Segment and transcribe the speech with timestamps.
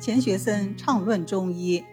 [0.00, 1.84] 钱学森畅论中医。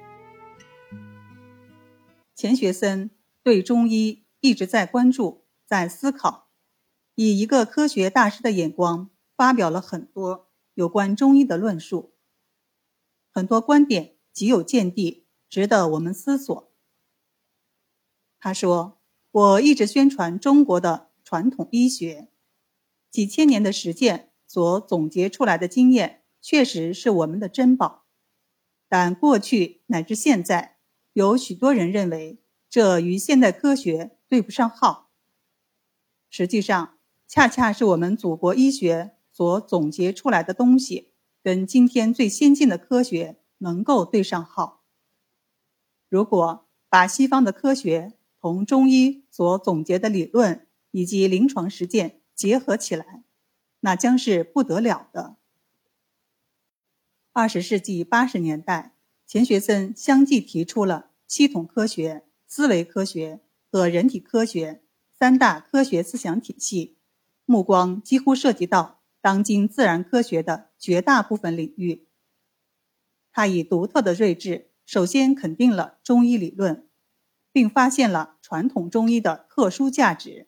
[2.35, 3.09] 钱学森
[3.41, 6.49] 对中医一直在关注，在思考，
[7.15, 12.13] 以一个科学大师的眼光发表了很多有关中医的论述，
[13.31, 16.71] 很多观点极有见地，值得我们思索。
[18.39, 18.99] 他说
[19.31, 22.29] ：“我一直宣传中国的传统医学，
[23.09, 28.05] 几千年的实践所总结出来的经验。”确实是我们的珍宝，
[28.87, 30.77] 但过去乃至现在，
[31.13, 35.09] 有许多人认为这与现代科学对不上号。
[36.29, 44.83] 实际上，恰恰是我们祖国医学所总结出来的东西，跟今天最先进的科学能够对上号。
[46.09, 53.23] 如果把西方的科学同中医所总结的理论以及临床实践结合起来，
[53.79, 55.37] 那将是不得了的。
[57.37, 58.95] 二十世纪八十年代，
[59.27, 66.97] 钱学森相继提出了系统科学、思维科学和人体科学三大科学思想体系，
[67.43, 72.07] 目光几乎涉及到当今自然科学的绝大部分领域。
[73.33, 76.87] 他以独特的睿智，首先肯定了中医理论，
[77.51, 80.47] 并发现了传统中医的特殊价值。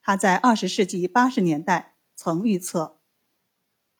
[0.00, 3.02] 他在二十世纪八十年代曾预测。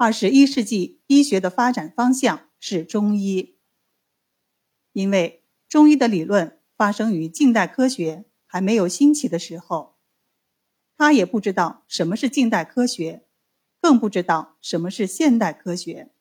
[0.05, 3.57] 二十一世纪医学的发展方向是中医，
[4.93, 9.97] 因为中医的理论发生于近代科学还没有兴起的时候，
[10.99, 13.25] 他也不知道什么是近代科学，
[13.81, 16.13] 更不知道什么是现代科学，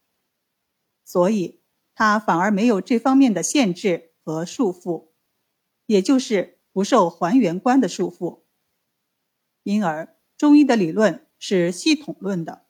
[1.04, 1.60] 所以
[1.94, 5.10] 他反而没有这方面的限制和束缚，
[5.88, 8.44] 也就是不受还原观的束缚，
[9.64, 12.63] 因而中医的理论是系统论的。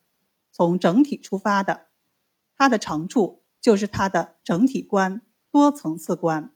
[0.55, 1.87] 从整体出发的，
[2.55, 6.55] 它的长处就是它的整体观、多层次观。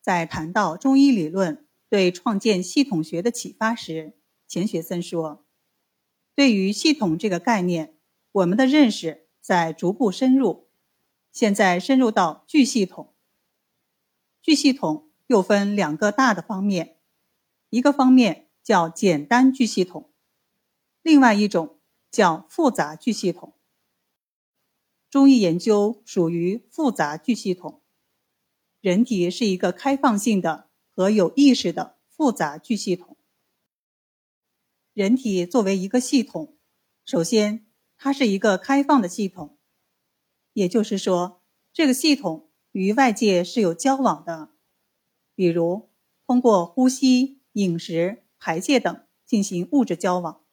[0.00, 4.16] 在谈到中医理论对创建系统学的启发时，
[4.46, 5.44] 钱学森说
[6.36, 7.98] ：“对于系统这个概念，
[8.30, 10.68] 我们的认识在逐步深入，
[11.32, 13.12] 现在深入到巨系统。
[14.40, 16.98] 巨系统又分两个大的方面，
[17.68, 20.12] 一个方面叫简单巨系统，
[21.02, 21.72] 另外一种。”
[22.10, 23.54] 叫复杂巨系统。
[25.10, 27.82] 中医研究属于复杂巨系统。
[28.80, 33.16] 人体是一个开放性的和有意识的复杂巨系统。
[34.92, 36.56] 人体作为一个系统，
[37.04, 37.66] 首先
[37.98, 39.58] 它是一个开放的系统，
[40.52, 44.54] 也就是说，这个系统与外界是有交往的，
[45.34, 45.90] 比如
[46.26, 50.45] 通过呼吸、饮食、排泄等进行物质交往。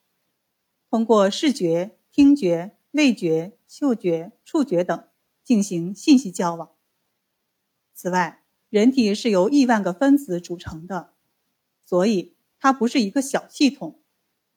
[0.94, 5.08] 通过视觉、听觉、味觉、嗅觉、触觉等
[5.44, 6.70] 进行信息交往。
[7.96, 11.16] 此外，人体是由亿万个分子组成的，
[11.84, 14.02] 所以它不是一个小系统，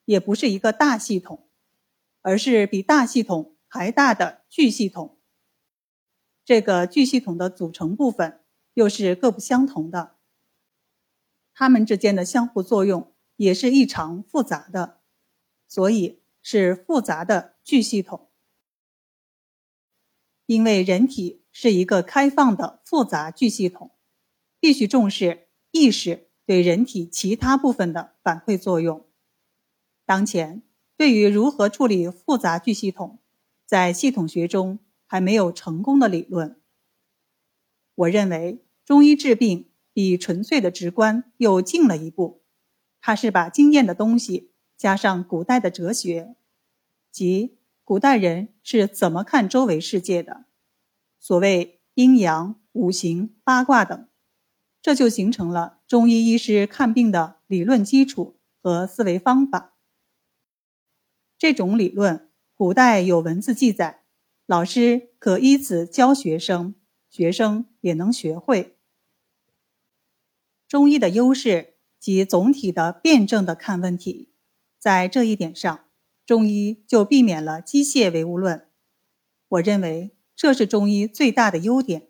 [0.04, 1.48] 也不是一个大系统，
[2.20, 5.16] 而是比大系统还大的巨系统。
[6.44, 10.16] 这个巨系统的组成部分又是各不相同的，
[11.54, 15.00] 它们之间的相互作用也是异常复杂的，
[15.66, 16.20] 所以。
[16.48, 18.30] 是复杂的巨系统，
[20.46, 23.90] 因为人体是一个开放的复杂巨系统，
[24.60, 29.08] 必须重视意识对人体其他部分的反馈作用。
[30.04, 30.62] 当前，
[30.96, 33.18] 对于如何处理复杂巨系统，
[33.66, 36.62] 在系统学中还没有成功的理论。
[37.96, 42.44] 我认为，中医治病比纯粹的直观又进了一步，
[43.00, 44.52] 它是把经验的东西。
[44.76, 46.36] 加上古代的哲学，
[47.10, 50.44] 即古代人是怎么看周围世界的，
[51.18, 54.08] 所谓阴阳、五行、八卦等，
[54.82, 59.76] 这就形成了中医医师看病的理论基础和思维方法。
[61.38, 64.02] 这种理论，古代有文字记载，
[64.46, 66.74] 老师可依此教学生，
[67.08, 68.76] 学生也能学会。
[70.68, 74.32] 中医的优势及总体的辩证的看问题。
[74.86, 75.80] 在这一点上，
[76.24, 78.68] 中医就避免了机械唯物论。
[79.48, 82.06] 我认为这是中医最大的优点。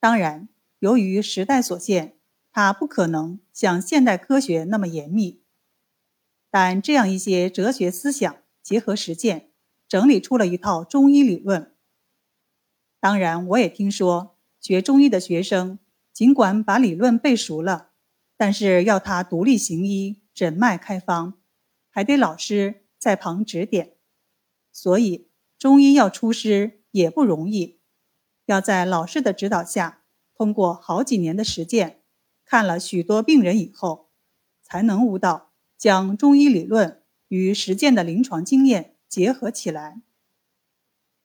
[0.00, 0.48] 当然，
[0.78, 2.16] 由于时代所限，
[2.50, 5.42] 它不可能像现代科学那么严密。
[6.48, 9.50] 但这样一些哲学思想结合实践，
[9.86, 11.74] 整理出了一套中医理论。
[12.98, 15.78] 当然，我也听说学中医的学生，
[16.14, 17.90] 尽管把理论背熟了，
[18.38, 21.34] 但是要他独立行医、诊脉开方。
[21.98, 23.96] 还得老师在旁指点，
[24.70, 25.26] 所以
[25.58, 27.80] 中医要出师也不容易，
[28.46, 32.02] 要在老师的指导下，通过好几年的实践，
[32.44, 34.10] 看了许多病人以后，
[34.62, 40.00] 才能悟到将中医理论与实践的临床经验结合起来。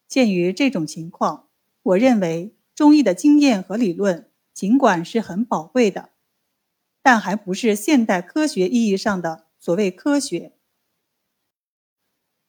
[0.08, 1.50] 鉴于这种情况，
[1.84, 6.10] 我认为中医的经验和理论尽管是很宝贵的，
[7.04, 10.54] 但还不是现代科学意义上的所谓科学。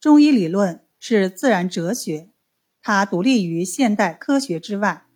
[0.04, 2.28] 中医理论是自然哲学，
[2.82, 5.06] 它独立于现代科学之外，